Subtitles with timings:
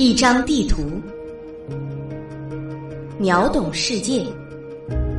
[0.00, 0.80] 一张地图，
[3.18, 4.24] 秒懂世界。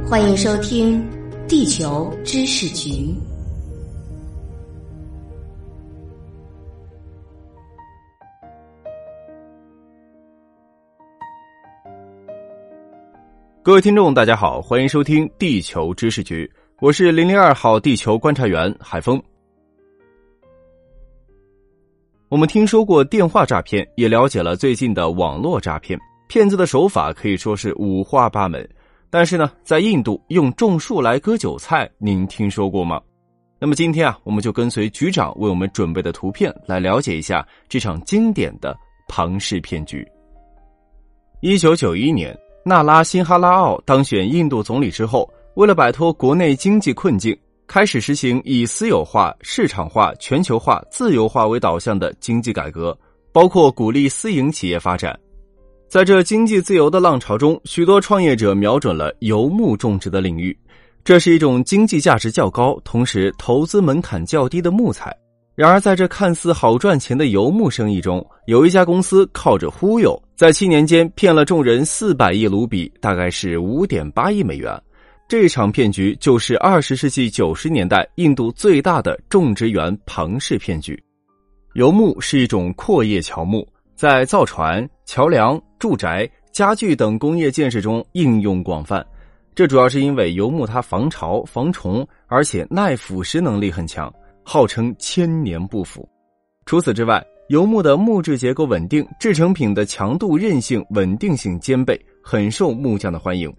[0.09, 0.99] 欢迎收听
[1.47, 2.89] 《地球知识局》。
[13.61, 19.21] 各位听众，大家好，欢迎收听《地球知识局》，我是零零二号地球观察员海峰。
[22.31, 25.99] 我们听说过电话诈骗，也了解了最近的网络诈骗。
[26.29, 28.65] 骗子的手法可以说是五花八门。
[29.09, 33.01] 但是呢，在印度用种树来割韭菜，您听说过吗？
[33.59, 38.73] 那么今天啊，我们就跟随局长为我们准备的图片来了解一下这场经典的
[39.09, 40.07] 庞氏骗局。
[41.41, 47.37] 一九九一年，纳拉辛哈拉奥当选印度总理之后，为了摆脱国内经济困境。
[47.71, 52.97] 开始实行以私有化、市场化、全球化、自由化为导向的经济改革，
[53.31, 55.17] 包括鼓励私营企业发展。
[55.87, 60.53] 在这经济自由的浪潮中，许多创业者瞄准了游牧种植的领域。
[61.05, 65.15] 这是一种经济价值较高，同时投资门槛较低的木材。
[65.55, 74.77] 然而，在这看似好赚钱的游牧生意中，有一家公司靠着忽悠，在七年间骗了众人四百亿卢比，大概是五点八亿美元。
[75.31, 81.01] 这场骗局就是二十世纪九十年代印度最大的种植园庞氏骗局。
[81.73, 83.65] 游牧是一种阔叶乔木，
[83.95, 89.01] 在造船、桥梁、住宅、家具等工业建设中应用广泛。
[89.55, 96.05] 这主要是因为游牧它防潮、防虫，而且耐腐蚀能力很强，号称千年不腐。
[96.65, 103.49] 除此之外，游牧的木质结构稳定，制成品的强度、韧性、稳定性兼备，很受木匠的欢迎。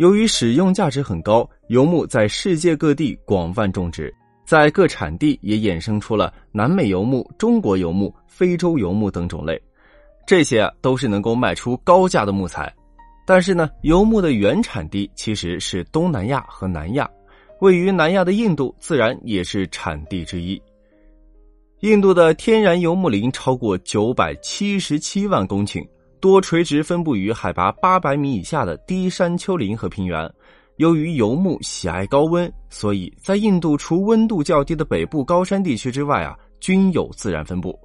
[0.00, 4.10] 由于使用价值很高，油木在世界各地广泛种植，
[4.46, 9.60] 在各产地也衍生出了南美油木、中国油木、非洲油木等种类，
[10.26, 12.74] 这些都是能够卖出高价的木材。
[13.26, 17.06] 但是呢，油木的原产地其实是东南亚和南亚，
[17.60, 20.58] 位于南亚的印度自然也是产地之一。
[21.80, 25.86] 印度的天然油木林超过九百七十七万公顷。
[26.20, 30.30] 多垂直分布于海拔八百米以下的低山丘陵和平原。
[30.76, 37.78] 由于游牧喜爱高温，所以在印度除温度较低的北部高山地区之外啊，均有自然分布。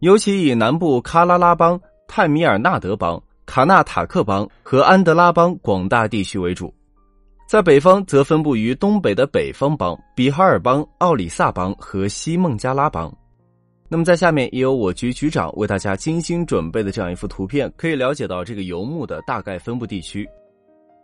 [0.00, 6.74] 尤其以南部喀拉拉邦、泰米尔纳德邦、卡纳塔克邦和安德拉邦广大地区为主，
[7.48, 13.12] 在北方则分布于东北的北方邦、比哈尔邦、奥里萨邦和西孟加拉邦。
[13.92, 20.26] 那么，在下面也有我局局长为大家精心准备的这样一幅图片，可以了解到这个游牧的大概分布地区。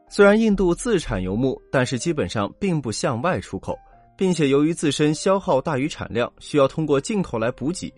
[0.08, 3.76] 虽然印度自产游牧，但是基本上并不向外出口，
[4.16, 7.92] 并且由于自身消耗大于产量，需要通过进口来补给。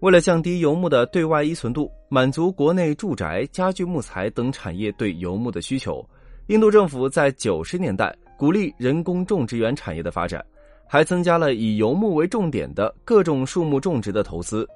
[0.00, 6.06] 为了降低游牧的对外依存度，满足国内住宅、家具、木材等产业对游牧的需求，
[6.48, 10.44] 印度政府在九十年代鼓励人工种植园产业的发展。
[10.86, 14.66] 还增加了以游牧为重点的各种树木种植的投资，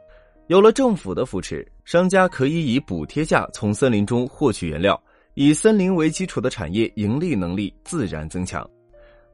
[0.49, 5.01] 有了政府的扶持，商家可以以补贴价从森林中获取原料，
[5.35, 8.69] 以森林为基础的产业盈利能力自然增强。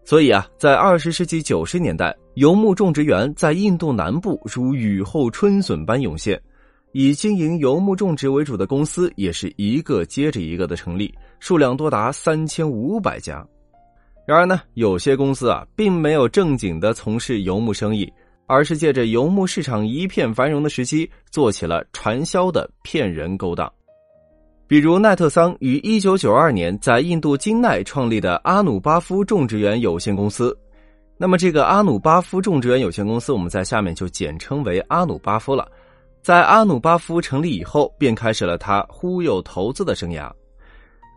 [0.04, 6.40] 所以啊，在二十世纪九十年代，游牧种植园在印度南部如雨后春笋般涌现，
[6.92, 13.44] 以经营游牧种植为主的公司也是一个接着一个的成立，数量多达三千五百家。
[14.26, 18.12] 然而呢，有些公司啊，并没有正经的从事游牧生意，
[18.46, 23.72] 而是借着游牧市场一片繁荣的时期，做起了传销的骗人勾当。
[24.66, 30.56] 比如奈特桑于一九九二年在印度金奈创立的阿努巴夫种植园有限公司。
[31.16, 35.70] 那么这个阿努巴夫种植园有限公司，我们在下面就简称为阿努巴夫了。
[36.20, 40.28] 在阿努巴夫成立以后，便开始了他忽悠投资的生涯。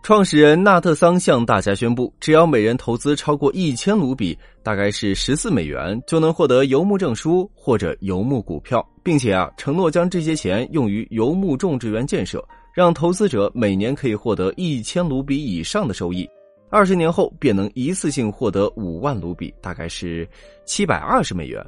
[0.01, 12.43] 创始人纳特桑向大家宣布，只要每人投资超过一千卢比，大概是十四美元，就能获得游牧证书或者游牧股票，并且啊，承诺将这些钱用于游牧种植园建设，
[12.73, 16.27] 让投资者每年可以获得一千卢比以上的收益，
[16.71, 20.27] 二十年后便能一次性获得五万卢比，大概是
[20.65, 21.63] 七百二十美元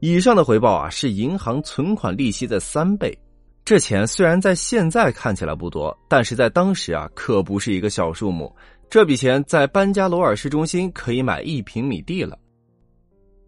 [0.00, 3.16] 以上的回报啊，是银行存款利息的三倍。
[3.68, 8.50] 这钱虽然在现在看起来不多，但是在当时啊，可不是一个小数目。
[8.88, 12.38] 这笔钱在班加罗尔市中心可以买一平米地了。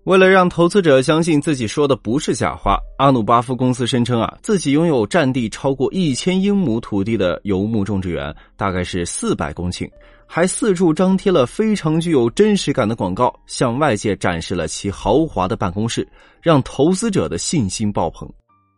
[0.04, 9.90] 为了让投资者相信自己说的不是假话，阿努巴夫公司声称啊，自己拥有占地超过一千英亩土地的游牧种植园，大概是四百公顷，
[10.26, 16.06] 还四处张贴了非常具有真实感的广告，向外界展示了其豪华的办公室，
[16.42, 18.30] 让投资者的信心爆棚。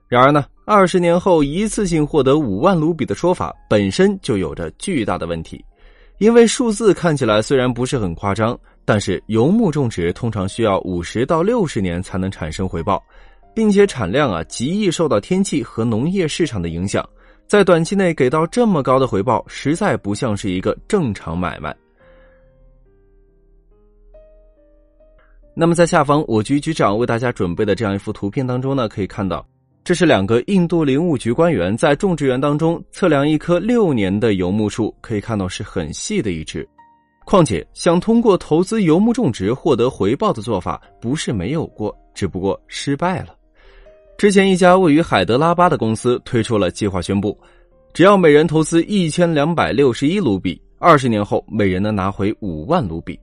[0.06, 5.62] 然而呢，二十年后一次性获得五万卢比的说法本身就有着巨大的问题，
[6.19, 13.03] 因为数字看起来虽然不是很夸张，但是游牧种植通常需要五十到六十年才能产生回报，
[13.53, 17.06] 并且产量啊极易受到天气和农业市场的影响，
[17.49, 21.76] 在短期内给到这么高的回报，实在不像是一个正常买卖。
[25.55, 29.44] 那么在下方，我局局长为大家准备的这样一幅图片当中呢，可以看到。
[29.84, 36.67] 这是两个印度林务局官员在种植园当中测量一棵六年的游牧树，可以看到是很细的一只。
[37.25, 43.34] 况且，想通过投资游牧种植获得回报的做法不是没有过，只不过失败了。
[44.17, 47.37] 之前一家位于海德拉巴的公司推出了计划，宣布
[47.93, 53.19] 只要每人投资一千两百六十一卢比，二十年后每人能拿回五万卢比。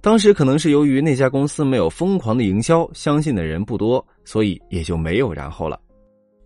[0.00, 5.78] 当时可能是由于那家公司没有疯狂的营销，相信的人不多，所以也就没有然后了。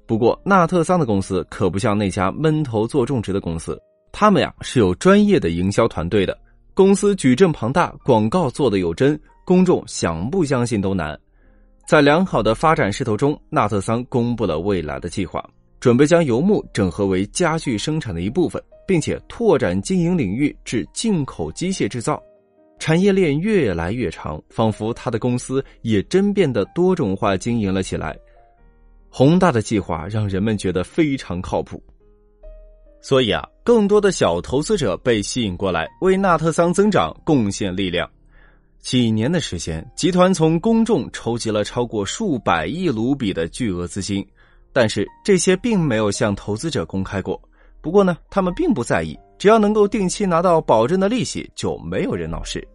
[0.06, 3.80] 不过，纳特桑的公司可不像那家闷头做种植的公司，
[4.12, 6.38] 他们呀是有专业的营销团队的。
[6.74, 11.18] 公司矩阵庞大，广告做的有真，公众想不相信都难。
[11.86, 15.42] 在良好的发展势头中，纳特桑公布了未来的计划，
[15.80, 22.22] 准备将游牧整合为家具生产的一部分，并且拓展经营领域至进口机械制造，
[22.78, 28.18] 产业链越来越长，仿佛他的公司也真变得多种化经营了起来。
[29.16, 31.81] 宏大的计划让人们觉得非常靠谱，
[33.00, 38.11] 所以啊，更多的小投资者被吸引过来，为纳特桑增长贡献力量。
[38.81, 44.26] 几年的时间，集团从公众筹集了超过数百亿卢比的巨额资金，
[44.72, 47.40] 但是这些并没有向投资者公开过。
[47.81, 52.66] 不过呢，他们并不在意，只要能够定期拿到保证的利息，就没有人闹事。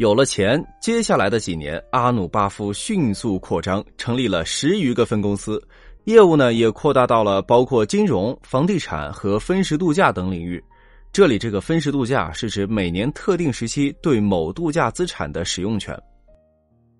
[0.00, 5.62] 有了钱，接下来的几年，阿努巴夫迅速扩张，成立了十余个分公司，
[6.04, 10.64] 业务呢也扩大到了包括金融、房地产和分时度假等领域。
[11.12, 15.94] 这里这个分时度假是指每年特定时期对某度假资产的使用权。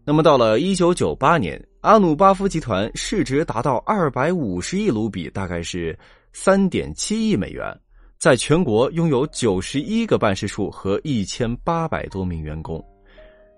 [0.04, 5.98] 那么到了一九九八年，阿努巴夫集团市值达到二百五十亿卢比，大概是
[6.34, 7.74] 三点七亿美元。
[8.20, 12.84] 在全国拥有九十一个办事处和一千八百多名员工，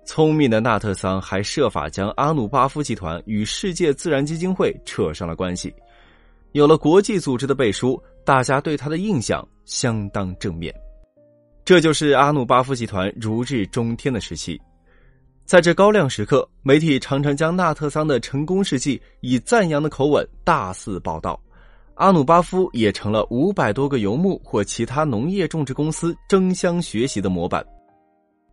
[0.06, 5.74] 聪明的纳特桑还设法将阿努巴夫集团与世界自然基金会扯上了关系。
[6.52, 10.72] 有了国际组织的背书，大家对他的印象相当正面。
[11.64, 14.60] 这就是阿努巴夫集团如日中天的时期。
[15.44, 21.36] 在这高亮时刻，媒体常常将纳特桑的成功事迹以赞扬的口吻大肆报道。
[21.94, 27.64] 阿努巴夫也成了五百多个游牧或其他农业种植公司争相学习的模板。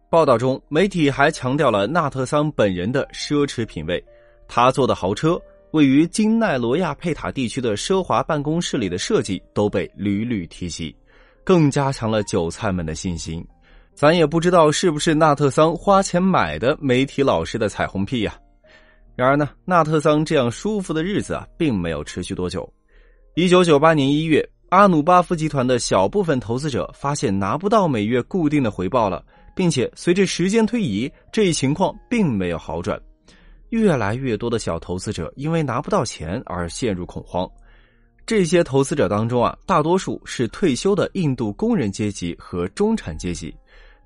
[0.10, 4.04] 报道中，媒体还强调了纳特桑本人的奢侈品味，
[4.48, 5.40] 他坐的豪车、
[5.72, 10.96] 位于金奈罗亚佩塔地区的奢华办公室里的设计都被屡屡提及，
[11.44, 13.46] 更加强了韭菜们的信心。
[13.94, 18.36] 咱也不知道是不是纳特桑花钱买的媒体老师的彩虹屁呀。
[19.16, 22.68] 然而呢，纳特桑这样舒服的日子啊，并没有持续多久。
[23.36, 29.24] 一九九八年一月，阿努巴夫集团的小部分投资者发现拿不到每月固定的回报了，
[29.56, 33.00] 并且随着时间推移，这一情况并没有好转。
[33.70, 37.48] 越来越多的小投资者因为拿不到钱而陷入恐慌。
[38.26, 43.56] 这些投资者当中啊，大多数是退休的印度工人阶级和中产阶级，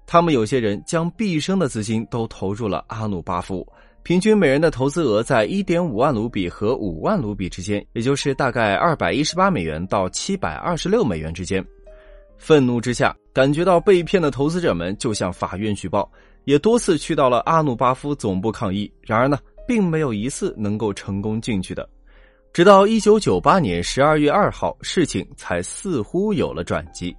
[0.05, 3.65] 他们有些人将毕生的资金都投入了阿努巴夫。
[4.03, 11.65] 平均每人的投资额在一点五万卢比和五万卢比之间，也就是大概二百一十八美元到七百二十六美元之间。
[12.37, 16.11] 愤怒之下，感觉到被骗的投资者们就向法院举报，
[16.43, 18.91] 也多次去到了阿努巴夫总部抗议。
[18.99, 21.87] 然而呢，并没有一次能够成功进去的。
[22.51, 27.15] 直到一九九八年十二月二号，事情才似乎有了转机。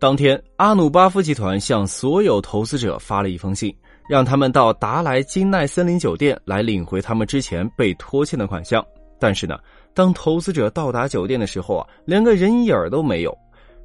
[0.00, 3.72] 当天，阿努巴夫集团向所有投资者发了一封信。
[4.08, 8.84] 让他们到达莱金奈森林酒店来领回他们之前被拖欠的款项。
[9.18, 9.58] 但是呢，
[9.94, 13.36] 当投资者到达酒店的时候啊，连个人影都没有。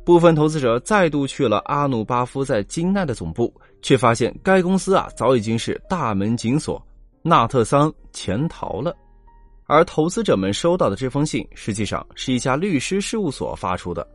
[0.03, 6.83] 部分投资者再度去了阿努巴夫在金奈的总部，却发现该公司啊早已经是大门紧锁，
[7.21, 8.95] 纳特桑潜逃了。
[9.67, 14.05] 而投资者们收到的这封信，实际上是一家律师事务所发出的。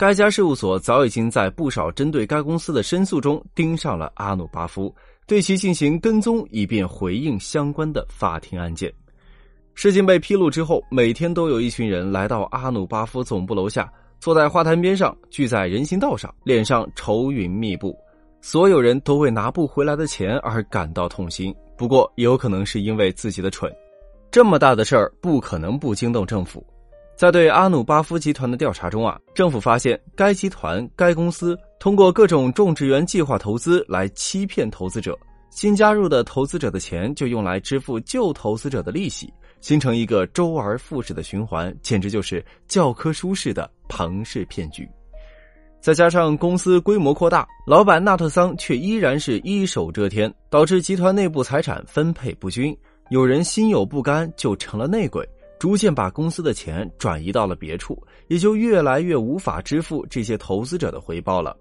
[0.00, 4.90] 该家事务所早已经在不少针对该公司的申诉中盯上了阿努巴夫。
[5.26, 8.90] 对其进行跟踪，以便回应相关的法庭案件。
[9.74, 17.94] 事情被披露之后，每天都有一群人来到阿努巴夫总部楼下，坐在花坛边上，聚在人行道上，脸上愁云密布。
[18.40, 21.54] 所有人都为拿不回来的钱而感到痛心。
[21.76, 23.70] 不过，有可能是因为自己的蠢。
[24.30, 26.66] 这么大的事儿，不可能不惊动政府。
[27.20, 35.14] 在对阿努巴夫集团的调查中啊，政府发现该集团、该公司通过各种种植园计划投资来欺骗投资者，
[35.50, 44.88] 新加入的投资者的钱就用来支付旧投资者的利息，形成一个周而复始的循环，简直就是教科书式的庞氏骗局。
[45.78, 52.74] 再加上公司规模扩大，老板纳特桑却依然是一手遮天，导致集团内部财产分配不均，
[53.10, 55.22] 有人心有不甘就成了内鬼。
[55.60, 61.54] 逐渐把公司的钱转移到了别处，也就越来越无法支付这些投资者的回报了。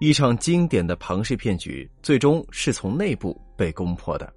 [0.00, 4.30] 一场经典的庞氏骗局，最终是从内部被攻破的。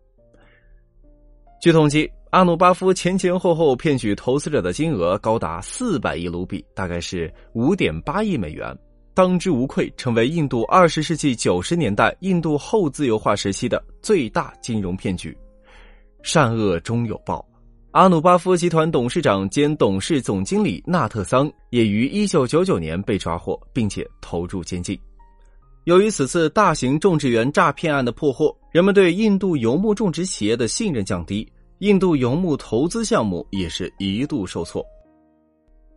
[1.62, 8.74] 据统计，阿努巴夫前前后后骗取投资者的金额高达四百亿卢比，大概是五点八亿美元，
[9.14, 15.38] 当之无愧成为印度二十世纪九十年代印度后自由化时期的最大金融骗局。
[16.24, 17.46] 善恶终有报。
[17.92, 24.98] 阿努巴夫集团董事长兼董事总经理纳特桑也于一九九九年被抓获，并且投入监禁。
[25.86, 34.86] 由于此次大型种植园诈骗案的破获，人们对印度游牧种植企业的信任降低，印度游牧投资项目也是一度受挫。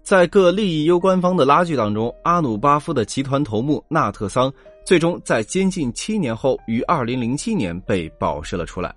[0.03, 4.51] 在各利益攸关方的拉锯当中，阿努巴夫的集团头目纳特桑
[4.83, 8.95] 最终在监禁七年后，于二零零七年被保释了出来。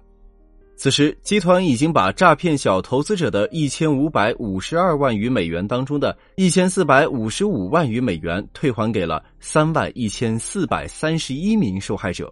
[0.77, 12.31] 此时，集团已经把诈骗小投资者的一千五百五十二万余美元当中的一千四百五十五万余美元退还给了三万一千四百三十一名受害者，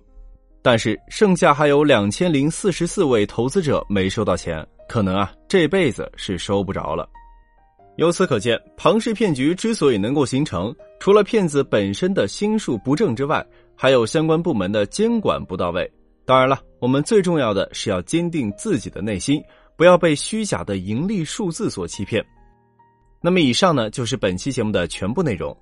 [0.62, 7.10] 但是剩下还有两千零四十四位投资者没收到钱，可能啊这辈子是收不着了。
[7.96, 15.90] 由此可见，庞氏骗局之所以能够形成，除了骗子本身的心术不正之外，还有相关部门的监管不到位。
[16.26, 19.44] 当然了，我们最重要的是要坚定自己的内心，
[19.76, 22.24] 不要被虚假的盈利数字所欺骗。
[23.22, 25.56] 那么，以上呢就是本期节目的全部内容。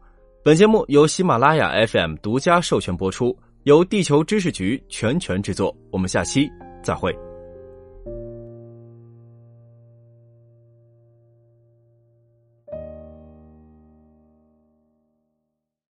[0.43, 5.75] 本节目由喜马拉雅 FM 独家授权播出，由地球知识局全权制作。
[5.91, 6.49] 我们下期
[6.83, 7.30] 再会。